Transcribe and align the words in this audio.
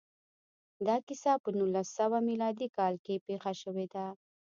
دا 0.87 0.95
کیسه 1.07 1.31
په 1.43 1.49
نولس 1.57 1.87
سوه 1.97 2.17
میلادي 2.29 2.67
کال 2.77 2.93
کې 3.05 3.23
پېښه 3.27 3.51
شوې 3.61 3.85
ده 3.93 4.05